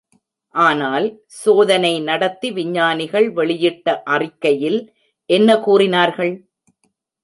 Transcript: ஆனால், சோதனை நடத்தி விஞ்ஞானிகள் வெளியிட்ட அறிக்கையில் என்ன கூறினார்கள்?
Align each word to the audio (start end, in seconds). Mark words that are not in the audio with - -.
ஆனால், 0.55 1.05
சோதனை 1.25 1.99
நடத்தி 1.99 2.51
விஞ்ஞானிகள் 2.51 3.31
வெளியிட்ட 3.31 4.01
அறிக்கையில் 4.05 4.93
என்ன 5.29 5.59
கூறினார்கள்? 5.59 6.33